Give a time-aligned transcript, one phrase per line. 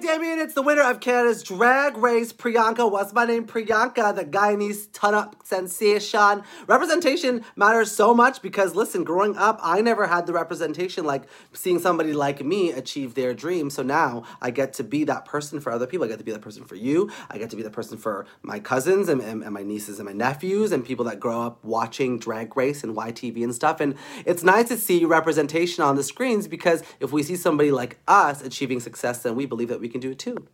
[0.00, 2.88] Damien, it's the winner of Canada's Drag Race, Priyanka.
[2.88, 3.46] What's my name?
[3.46, 6.44] Priyanka, the Guyanese ton-up sensation.
[6.68, 11.80] Representation matters so much because, listen, growing up, I never had the representation like seeing
[11.80, 13.70] somebody like me achieve their dream.
[13.70, 16.04] So now I get to be that person for other people.
[16.04, 17.10] I get to be that person for you.
[17.28, 20.06] I get to be the person for my cousins and, and, and my nieces and
[20.06, 23.80] my nephews and people that grow up watching Drag Race and YTV and stuff.
[23.80, 27.98] And it's nice to see representation on the screens because if we see somebody like
[28.06, 30.46] us achieving success, then we believe that we can do it too.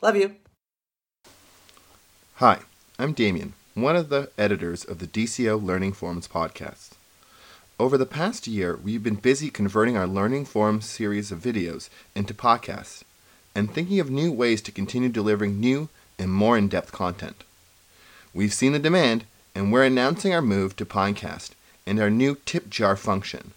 [0.00, 0.36] Love you.
[2.36, 2.60] Hi,
[2.98, 6.90] I'm Damien, one of the editors of the DCO Learning Forums podcast.
[7.78, 12.34] Over the past year, we've been busy converting our Learning Forums series of videos into
[12.34, 13.02] podcasts
[13.54, 15.88] and thinking of new ways to continue delivering new
[16.18, 17.44] and more in depth content.
[18.32, 21.50] We've seen the demand, and we're announcing our move to Pinecast
[21.86, 23.52] and our new tip jar function.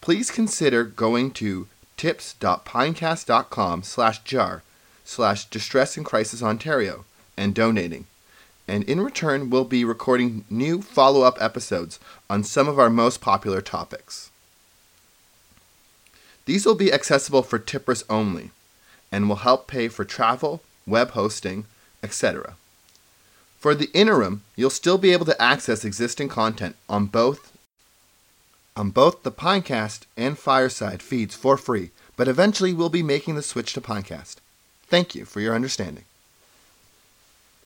[0.00, 1.66] Please consider going to
[1.98, 4.62] tips.pinecast.com slash jar
[5.04, 7.04] slash distress and crisis Ontario
[7.36, 8.06] and donating.
[8.66, 13.20] And in return, we'll be recording new follow up episodes on some of our most
[13.20, 14.30] popular topics.
[16.44, 18.50] These will be accessible for tippers only
[19.10, 21.64] and will help pay for travel, web hosting,
[22.02, 22.54] etc.
[23.58, 27.57] For the interim, you'll still be able to access existing content on both
[28.78, 33.42] on both the Pinecast and Fireside feeds for free, but eventually we'll be making the
[33.42, 34.36] switch to Pinecast.
[34.86, 36.04] Thank you for your understanding.